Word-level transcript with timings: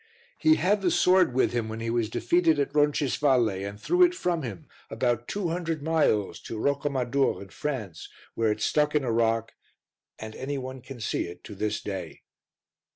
He 0.39 0.55
had 0.55 0.81
the 0.81 0.89
sword 0.89 1.31
with 1.35 1.53
him 1.53 1.69
when 1.69 1.79
he 1.79 1.91
was 1.91 2.09
defeated 2.09 2.57
at 2.57 2.73
Roncisvalle 2.73 3.49
and 3.63 3.79
threw 3.79 4.01
it 4.01 4.15
from 4.15 4.41
him, 4.41 4.65
about 4.89 5.27
two 5.27 5.49
hundred 5.49 5.83
miles, 5.83 6.39
to 6.39 6.57
Rocamadour 6.57 7.39
in 7.39 7.49
France 7.49 8.09
where 8.33 8.51
it 8.51 8.61
stuck 8.61 8.95
in 8.95 9.03
a 9.03 9.11
rock 9.11 9.53
and 10.17 10.35
any 10.35 10.57
one 10.57 10.81
can 10.81 10.99
see 10.99 11.25
it 11.27 11.43
to 11.43 11.53
this 11.53 11.79
day. 11.81 12.23